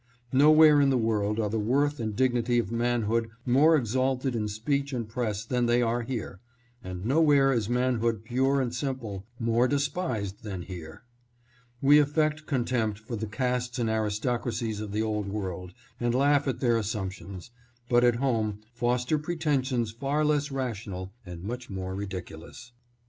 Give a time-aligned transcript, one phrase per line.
[0.33, 4.47] Nowhere in the world are the worth and dignity of man hood more exalted in
[4.47, 6.39] speech and press than they are here,
[6.83, 11.03] and nowhere is manhood pure and simple more despised than here.
[11.83, 16.61] We affect contempt for the castes and aristocracies of the old world and laugh at
[16.61, 17.51] their assumptions,
[17.87, 22.71] but at home foster pretensions far less rational and much more ridiculous.